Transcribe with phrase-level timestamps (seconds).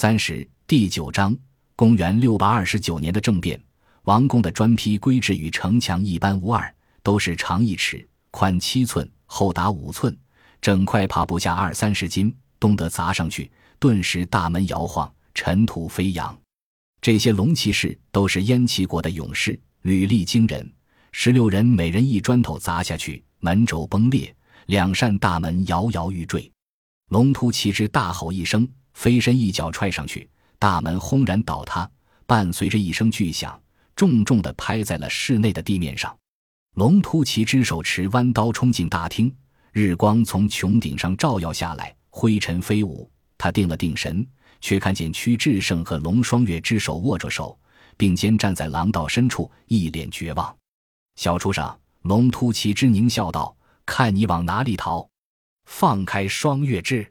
[0.00, 1.36] 三十第九章，
[1.76, 3.62] 公元六百二十九年的政变。
[4.04, 10.16] 王宫的砖坯规制与城墙一般无二，都是长一尺、宽七寸、厚达五寸，
[10.58, 16.34] 整块爬不下二三十斤，东德砸上去，顿时大门摇晃，尘土飞扬。
[17.02, 20.66] 这些龙骑士都是燕齐国的勇士，履历惊人。
[21.12, 26.50] 十六人每人一砖头砸下去，门轴崩裂，两扇大门摇摇欲坠。
[27.10, 30.28] 龙突骑之大吼一声，飞身一脚踹上去，
[30.58, 31.90] 大门轰然倒塌，
[32.26, 33.60] 伴随着一声巨响。
[33.96, 36.16] 重重地拍在了室内的地面上，
[36.76, 39.30] 龙突骑之手持弯刀冲进大厅，
[39.72, 43.10] 日光从穹顶上照耀下来，灰尘飞舞。
[43.36, 44.26] 他定了定神，
[44.60, 47.58] 却看见屈志胜和龙双月之手握着手，
[47.98, 50.56] 并肩站在廊道深处，一脸绝望。
[51.16, 55.06] 小畜生，龙突骑之狞笑道：“看你往哪里逃！
[55.66, 57.06] 放开双月之！”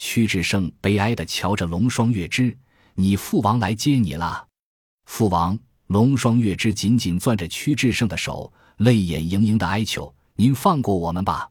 [0.00, 2.56] 屈志胜悲哀地瞧着龙双月之
[2.96, 4.48] ：“你父王来接你了，
[5.04, 5.56] 父王。”
[5.88, 11.50] 龙双月之紧紧攥着屈志胜的手，泪眼盈盈的哀求：“您放过我们吧！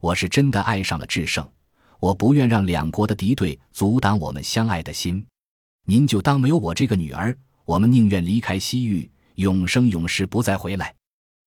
[0.00, 1.50] 我是真的爱上了志胜，
[1.98, 5.26] 我不愿让两国的敌对阻挡我们相爱的心。
[5.86, 10.94] 您就当没有我这个女儿，我们宁愿离开西域，永生永世不再回来。”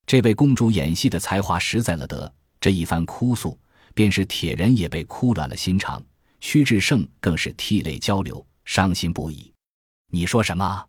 [0.06, 3.58] 这位公主演戏的才华实在了得，这一番哭诉，
[3.94, 6.04] 便是铁人也被哭软了心肠。
[6.44, 9.52] 屈志胜更是涕泪交流，伤心不已。
[10.12, 10.86] 你说什么？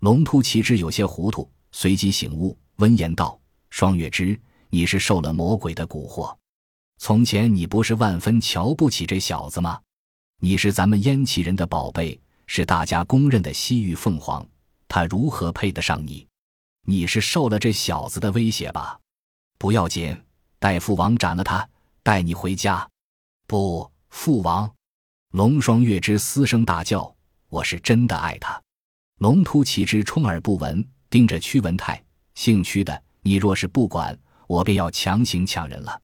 [0.00, 3.40] 龙突奇之有些糊涂，随即醒悟，温言道
[3.70, 4.38] ：“双月之，
[4.70, 6.36] 你是受了魔鬼的蛊惑。
[6.98, 9.80] 从前你不是万分瞧不起这小子吗？
[10.40, 14.44] 你是咱们燕齐人的宝贝，是大家公认的西域凤凰，
[14.88, 16.26] 他如何配得上你？
[16.84, 18.98] 你是受了这小子的威胁吧？
[19.58, 20.20] 不要紧，
[20.58, 21.66] 待父王斩了他，
[22.02, 22.86] 带你回家。
[23.46, 24.68] 不，父王！”
[25.32, 27.14] 龙双月之嘶声大叫
[27.50, 28.58] ：“我是真的爱他。”
[29.20, 32.02] 龙突骑之充耳不闻，盯着屈文泰，
[32.34, 36.00] 姓屈的，你若是不管，我便要强行抢人了。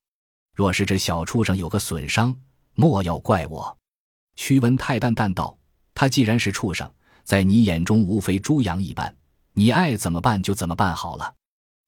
[0.54, 2.36] 若是这小畜生有个损伤，
[2.74, 3.74] 莫要怪我。
[4.36, 5.56] 屈文泰淡淡道
[5.94, 6.92] ：“他既然是畜生，
[7.22, 9.16] 在你眼中无非猪羊一般，
[9.54, 11.34] 你爱怎么办就怎么办好了。”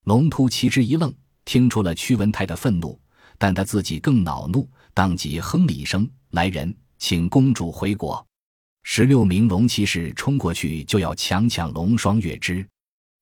[0.05, 1.15] 龙突骑之一愣，
[1.45, 2.99] 听出了屈文泰的愤怒，
[3.37, 6.75] 但他自己更恼怒，当即哼了一声：“来人，
[7.09, 8.27] 请公主回国。”
[8.83, 12.67] 十六名龙骑士冲过去，就要强抢龙双月之。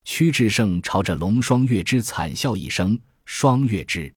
[0.04, 4.10] 屈志胜朝着龙双月之惨笑一声：“双月之。”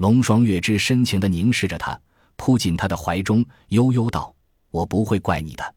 [0.00, 2.00] 龙双月之深情地凝视着他，
[2.36, 4.34] 扑进他的怀中，悠悠道
[4.72, 5.74] ：“我不会怪你的，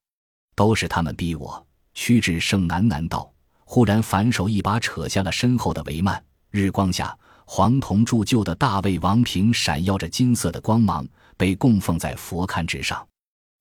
[0.56, 3.29] 都是他们逼我。”屈志胜喃喃道，
[3.66, 6.17] 忽然反手一把扯下了身后的帷幔，
[6.52, 7.13] 日光下，
[7.46, 13.06] 黄铜铸就的大卫王瓶闪耀着金色的光芒，被供奉在佛龛之上。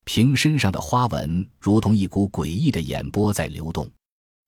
[0.05, 3.91] 瓶身上的花纹如同一股诡异的眼波在流动，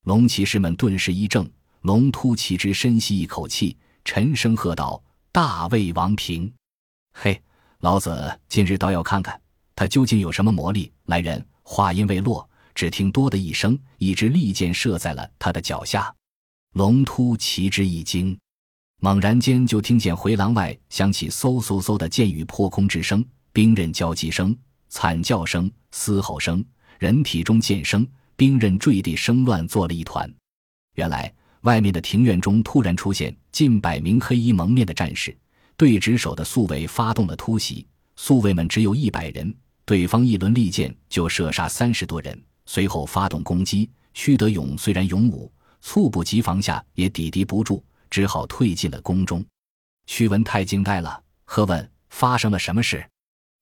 [0.04, 1.50] 龙骑士们顿时一怔。
[1.82, 5.00] 龙突骑之深吸一口气，沉声喝道
[5.30, 6.52] ：“大魏王平，
[7.12, 7.40] 嘿，
[7.78, 9.40] 老子今日倒要看看
[9.76, 11.46] 他究竟有什么魔力！”来人！
[11.62, 16.12] 话音未落，只听“多”的一声，一支利箭射在了他的脚下。
[16.72, 18.36] 龙突骑之一惊，
[19.00, 24.56] 猛然间就听见回廊外响起嗖嗖嗖的箭雨破空之声，兵刃交击声。
[24.88, 26.64] 惨叫声、嘶吼声、
[26.98, 30.32] 人体中剑声、兵刃坠地声乱作了一团。
[30.94, 31.32] 原来，
[31.62, 35.36] 外面的庭院中突然出现近百名黑衣蒙面的战士，
[35.76, 37.86] 对值守的宿卫发动了突袭。
[38.16, 39.54] 宿卫们只有一百人，
[39.84, 43.90] 对方一轮利箭就射杀三十多人，随后发动攻击。
[44.14, 49.44] 屈德勇虽然勇武，猝不及防下也抵敌不住，只好退进了宫中。
[50.06, 53.06] 屈文泰惊呆了，喝问：“发生了什么事？”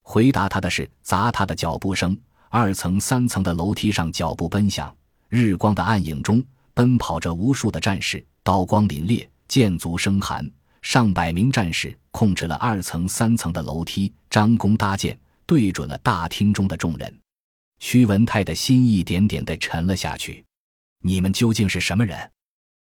[0.04, 2.16] 回答他的是砸他的脚步声。
[2.50, 4.94] 二层、三层的楼梯上，脚步奔响，
[5.28, 6.41] 日光的暗影中
[6.72, 10.48] 奔跑着无数的战士，刀光凛冽，剑足生寒。
[10.82, 17.20] 上百名战士控制了二层、三层的楼梯，张弓搭箭，对准了大厅中的众人。
[17.81, 20.44] 屈文泰的心一点点的沉了下去。
[21.02, 22.31] 你们究竟是什么人？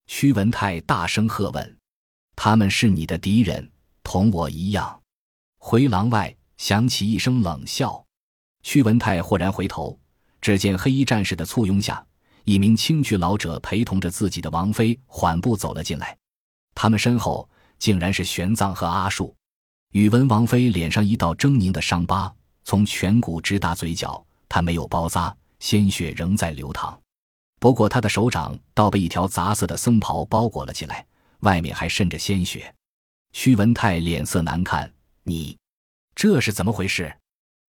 [0.07, 1.77] 屈文泰大声喝问。
[2.35, 3.71] 他们是你的敌人，
[4.03, 5.01] 同我一样。
[5.59, 6.35] 回廊外。
[6.63, 8.07] 响起一声冷笑，
[8.63, 9.99] 屈文泰豁然回头，
[10.41, 12.07] 只见黑衣战士的簇拥下，
[12.45, 16.17] 一名青裙老者陪同着自己的王妃缓步走了进来。
[16.73, 17.51] 他们身后
[17.81, 19.35] 竟然是玄奘和阿树。
[19.91, 22.33] 宇文王妃脸上一道狰狞的伤疤，
[22.63, 26.97] 从颧骨直达嘴角，她没有包扎，鲜血仍在流淌。
[27.59, 31.05] 不过她的手掌倒被一条杂色的僧袍包裹了起来，
[31.41, 32.73] 外面还渗着鲜血。
[33.33, 34.89] 屈文泰脸色难看，
[35.25, 35.59] 你。
[36.15, 37.15] 这是怎么回事？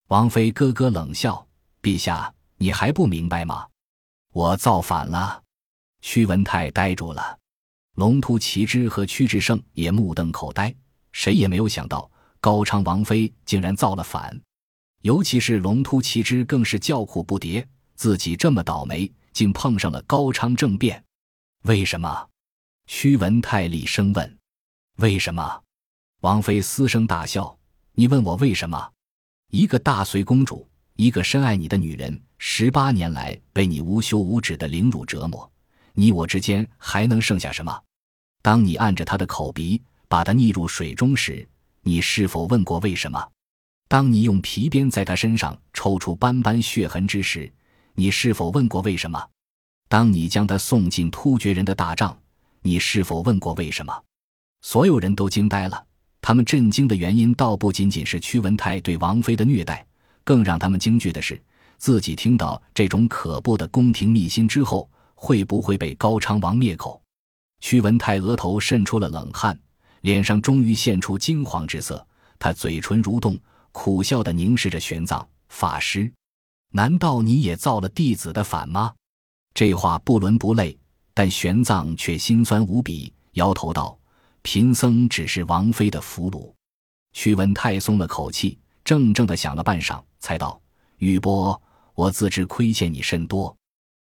[0.08, 1.46] 王妃咯咯冷笑
[1.82, 3.66] ：“陛下，你还不明白吗？
[4.32, 5.42] 我造反了。
[6.02, 7.38] 屈文泰呆住了，
[7.94, 10.74] 龙突骑之和屈志胜也目瞪口呆，
[11.12, 12.10] 谁也没有想到
[12.40, 14.38] 高昌王妃竟然造了反，
[15.00, 17.64] 尤其是龙突骑之更是叫苦不迭，
[17.94, 21.02] 自己这么倒霉，竟碰上了高昌政变，
[21.62, 22.28] 为什么？
[22.86, 24.38] 屈文泰厉声问
[25.00, 25.62] ：“为什么？”
[26.20, 27.58] 王妃嘶声大笑
[27.96, 28.90] ：“你问我为什么？
[29.52, 35.48] 一个大隋公主，一个深爱你的女人，十八年来被你无休无止的凌辱折磨。”
[35.96, 37.80] 你我之间还能剩下什么？
[38.42, 41.48] 当你按着她的口鼻把她溺入水中时，
[41.82, 43.24] 你是否问过为什么？
[43.86, 47.48] 当你用皮鞭在她身上抽出斑斑血痕之时，
[47.94, 49.24] 你是否问过为什么？
[49.88, 52.18] 当你将她送进突厥人的大帐，
[52.60, 54.02] 你是否问过为什么？
[54.62, 55.86] 所有人都惊呆了。
[56.26, 59.86] 他们震惊的原因倒不仅仅是屈文泰对王妃的虐待，
[60.24, 61.38] 更让他们惊惧的是，
[61.76, 64.88] 自己听到这种可怖的宫廷秘辛之后。
[65.14, 67.00] 会不会被高昌王灭口？
[67.60, 69.58] 屈文泰额头渗出了冷汗，
[70.00, 72.06] 脸上终于现出惊惶之色。
[72.38, 73.38] 他嘴唇蠕动，
[73.72, 76.10] 苦笑地凝视着玄奘法师
[76.72, 78.92] ：“难道你也造了弟子的反吗？”
[79.54, 80.76] 这话不伦不类，
[81.14, 83.96] 但玄奘却心酸无比，摇头道
[84.44, 86.52] ：“贫僧只是王妃的俘虏。”
[87.12, 90.60] 屈文泰松了口气，怔怔地想了半晌，才道
[90.98, 91.60] ：“玉波，
[91.94, 93.56] 我自知亏欠你甚多，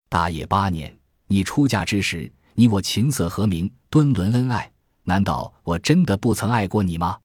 [0.09, 0.95] 大业八年。”
[1.31, 4.71] 你出嫁之时，你我琴瑟和鸣，敦伦恩爱。
[5.03, 7.19] 难道我真的不曾爱过你吗？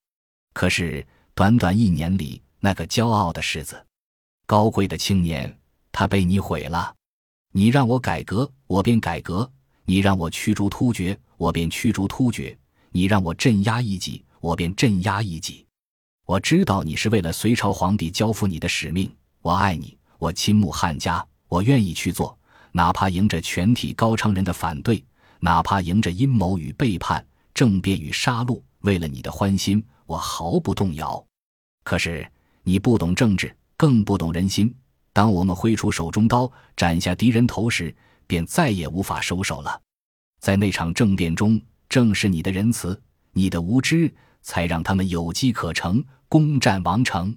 [0.53, 3.83] 可是短短一年里，那个骄傲的世子，
[4.45, 5.59] 高贵的青年，
[5.91, 6.95] 他被你毁了。
[7.53, 9.51] 你让我改革，我便改革；
[9.85, 12.55] 你让我驱逐突厥，我便驱逐突厥；
[12.97, 15.67] 你让我镇压异己，我便镇压异己。
[16.27, 19.13] 我知道你是为了隋朝皇帝交付你的使命。
[19.43, 22.39] 我爱你，我倾慕汉家，我愿意去做。
[22.71, 25.05] 哪怕迎着全体高昌人的反对，
[25.41, 31.23] 哪怕迎着阴谋与背叛、政变与杀戮，为了你的欢心，我毫不动摇。
[31.83, 32.25] 可是
[32.63, 34.73] 你不懂政治，更不懂人心。
[35.13, 37.93] 当我们挥出手中刀，斩下敌人头时，
[38.29, 39.81] 便再也无法收手了。
[40.39, 43.01] 在那场政变中，正是你的仁慈、
[43.33, 47.37] 你的无知，才让他们有机可乘，攻占王城。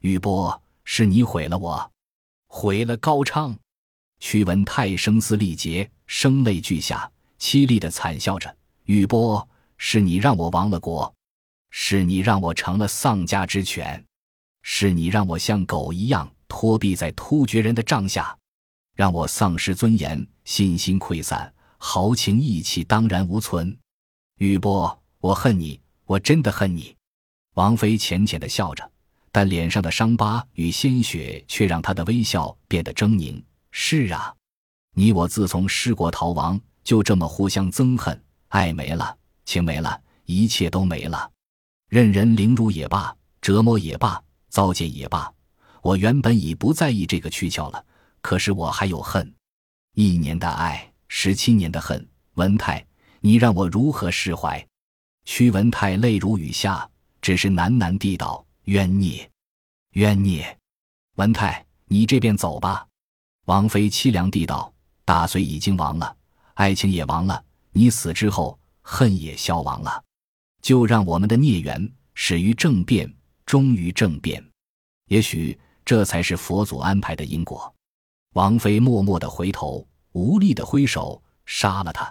[0.00, 1.90] 玉波，是你毁了我，
[2.46, 3.56] 毁了高昌。
[4.18, 9.46] 屈文泰声嘶力竭，声泪俱下，凄厉的惨笑着：“雨波，
[9.76, 11.14] 是你让我亡了国，
[11.70, 14.02] 是你让我成了丧家之犬，
[14.62, 18.36] 是你让我像狗一样托毙在突厥人的帐下，
[18.94, 23.76] 让我丧失尊严，信心溃散，豪情义气当然无存。
[24.38, 26.94] 雨波，我恨你，我真的恨你。”
[27.54, 28.90] 王妃浅浅的笑着，
[29.32, 33.42] 但脸上的伤疤与鲜血却让她的微笑变得狰狞。
[33.70, 34.34] 是啊，
[34.94, 41.30] 你我自从失国逃亡，就这么互相憎恨，爱没了，情没了，一切都没了。
[41.88, 45.32] 任人凌辱也罢，折磨也罢，糟践也罢，
[45.82, 47.84] 我原本已不在意这个躯壳了。
[48.20, 49.34] 可是我还有恨，
[49.94, 52.08] 一年的爱，十七年的恨。
[52.34, 52.86] 文泰，
[53.20, 54.66] 你让我如何释怀？
[55.24, 56.88] 屈文泰泪如雨下，
[57.20, 59.30] 只是喃喃地道：“冤孽，
[59.92, 60.56] 冤孽。”
[61.16, 62.86] 文泰，你这便走吧。
[63.46, 64.72] 王妃凄凉地道
[65.04, 66.16] ：“大隋已经亡了，
[66.54, 70.04] 爱情也亡了，你死之后，恨也消亡了。
[70.62, 73.12] 就让我们的孽缘始于政变，
[73.44, 74.44] 终于政变。
[75.06, 77.72] 也许这才是佛祖安排的因果。”
[78.34, 79.86] 王妃默默地回头，
[80.16, 82.10] 无力地挥手杀了他。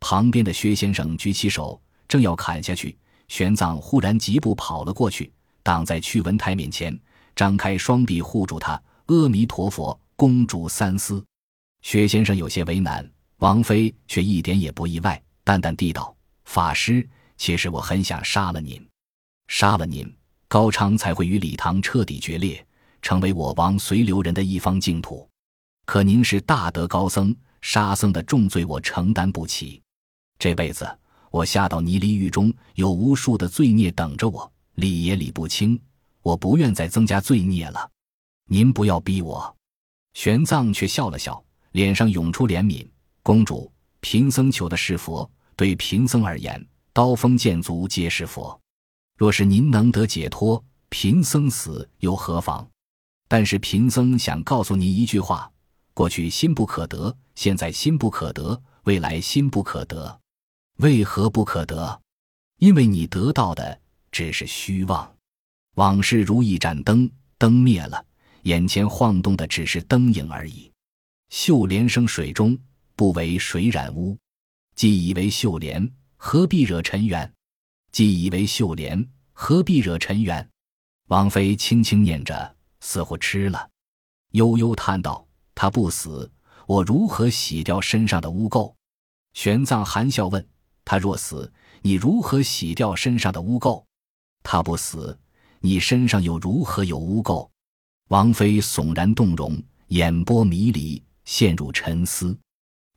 [0.00, 2.96] 旁边的薛先生举起手，正要砍下去，
[3.28, 5.30] 玄奘忽然疾步跑了过去，
[5.62, 6.98] 挡在屈文泰面前，
[7.36, 8.82] 张开双臂护住他。
[9.08, 9.98] 阿弥陀佛。
[10.16, 11.22] 公主三思，
[11.82, 13.04] 薛先生有些为难，
[13.38, 18.80] 王妃却一点也不意外，淡淡地道：“法师，其实我很想杀了您，
[19.48, 20.08] 杀了您，
[20.46, 22.64] 高昌才会与李唐彻底决裂，
[23.02, 25.28] 成为我王随留人的一方净土。
[25.84, 29.80] 可您是大德高僧，杀僧的重罪我承担不起。
[30.38, 30.88] 这辈子
[31.30, 35.80] 我下到泥犁狱中，有无数的罪孽等着我，理也理不清，
[36.22, 37.90] 我不愿再增加罪孽了。
[38.46, 39.54] 您不要逼我。”
[40.14, 42.86] 玄奘却笑了笑，脸上涌出怜悯。
[43.22, 48.58] 公主，贫僧求的是佛，对贫僧而言，刀锋剑足皆是佛。
[49.16, 52.68] 若是您能得解脱，贫僧死又何妨？
[53.26, 55.50] 但是贫僧想告诉您一句话：
[55.94, 60.20] 过去心不可得，现在心不可得，未来心不可得。
[60.78, 62.00] 为何不可得？
[62.58, 65.10] 因为你得到的只是虚妄。
[65.76, 67.08] 往事如一盏灯，
[67.38, 68.04] 灯灭了。
[68.42, 70.70] 眼前晃动的只是灯影而已。
[71.30, 72.58] 秀莲生水中，
[72.94, 74.18] 不为水染污。
[74.74, 77.32] 既以为秀莲，何必惹尘缘？
[77.92, 80.46] 既以为秀莲，何必惹尘缘？
[81.08, 83.70] 王妃轻轻念着，似乎吃了，
[84.32, 86.30] 悠悠叹道：“他不死，
[86.66, 88.74] 我如何洗掉身上的污垢？”
[89.34, 90.46] 玄奘含笑问
[90.84, 93.84] ：“他若死，你如何洗掉身上的污垢？”
[94.42, 95.18] 他不死，
[95.60, 97.48] 你身上又如何有污垢？
[98.08, 102.36] 王妃悚然动容，眼波迷离，陷入沉思。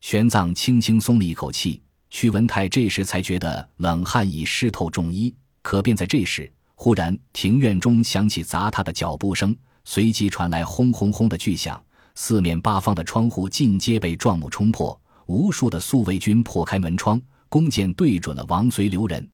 [0.00, 1.82] 玄奘轻轻松了一口气。
[2.10, 5.34] 屈文泰这时才觉得冷汗已湿透重衣。
[5.62, 11.82] 可便在这时，忽然庭院中响起砸他的脚步声，随即传来轰轰轰的巨响，
[12.20, 19.26] 四面八方的窗户尽皆被撞木冲破，无数的宿卫军破开门窗，弓箭对准了王随留人。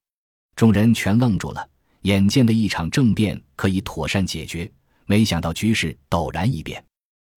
[0.55, 1.67] 众人全愣住了，
[2.03, 4.71] 眼见的一场政变可以妥善解决，
[5.07, 6.81] 没想到局势陡然一变。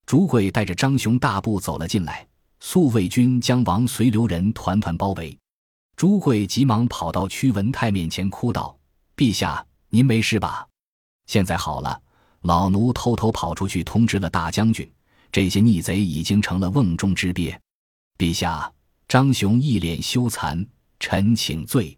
[0.05, 2.29] 朱贵带着张雄大步走了进来。
[2.61, 5.37] 宿卫军将王随留人团团包围，
[5.97, 8.79] 朱贵急忙跑到屈文泰面前，哭道
[9.17, 10.69] ：“陛下，您没事吧？
[11.25, 11.99] 现在好了，
[12.43, 14.87] 老奴偷偷跑出去通知了大将军，
[15.31, 17.59] 这些逆贼已经成了瓮中之鳖。
[18.19, 18.73] 陛下，
[19.07, 20.67] 张雄一脸羞惭，
[20.99, 21.97] 臣请罪。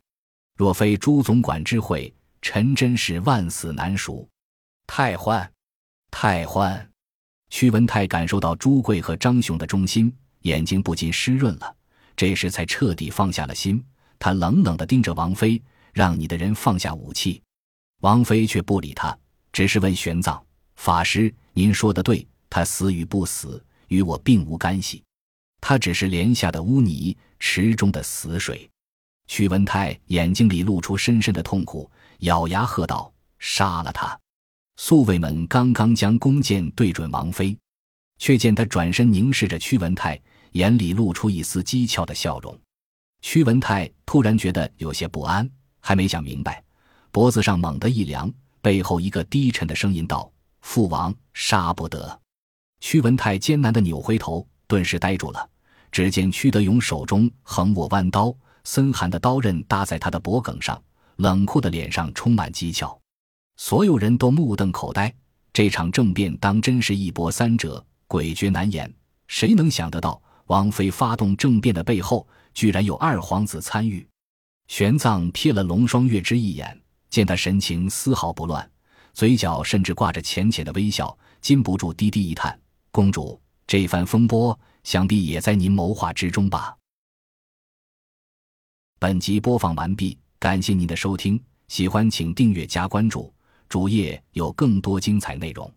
[0.57, 4.29] 若非朱总管之会，臣真是万死难赎。
[4.87, 5.51] 太欢，
[6.11, 6.91] 太欢！”
[7.51, 10.13] 屈文泰感受到朱贵和张雄的忠心。
[10.43, 11.77] 眼睛不禁湿润了，
[12.17, 13.85] 这时才彻底放下了心。
[14.19, 17.43] 他冷冷地盯着王妃，让你的人放下武器。
[18.01, 19.15] 王妃却不理他，
[19.53, 20.41] 只是问玄奘
[20.77, 25.03] 法师：“您说的对，他死与不死与我并无干系，
[25.61, 28.69] 他只是帘下的污泥，池中的死水。”
[29.27, 34.19] 屈文泰眼睛里露出深深的痛苦，咬牙喝道：“杀了他！”
[34.77, 37.57] 宿卫们刚刚将弓箭对准王妃，
[38.19, 40.21] 却见他转身凝视着屈文泰。
[40.55, 42.59] 眼里露出一丝讥诮的笑容，
[43.23, 46.61] 屈文泰突然觉得有些不安，还没想明白，
[47.13, 48.29] 脖子上猛地一凉，
[48.61, 50.29] 背后一个低沉的声音道
[50.63, 52.21] ：“父王杀不得。”
[52.81, 55.49] 屈文泰艰难地扭回头，顿时呆住了。
[55.93, 58.35] 只见屈德勇手中横握弯刀，
[58.65, 60.81] 森寒的刀刃搭在他的脖颈上，
[61.17, 62.97] 冷酷的脸上充满讥诮。
[63.57, 65.13] 所有人都目瞪口呆，
[65.53, 68.93] 这场政变当真是一波三折，诡谲难言。
[69.29, 70.21] 谁能想得到？
[70.47, 74.05] 王妃发动政变的背后，居然有二皇子参与。
[74.67, 78.69] 玄奘瞥了龙双月之一眼，见他神情丝毫不乱，
[79.13, 82.59] 嘴角甚至挂着浅浅的微笑，禁不住低低一叹
[82.91, 86.77] ：“公主，这番风波，想必也在您谋划之中吧？”
[88.99, 93.33] 本集播放完毕，感谢您的收听，喜欢请订阅加关注，
[93.69, 95.73] 主页有更多精彩内容。